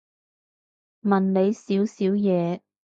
[1.03, 2.61] 問你少少嘢